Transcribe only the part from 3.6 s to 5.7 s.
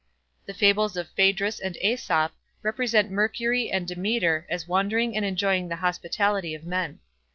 and Demeter as wandering and enjoying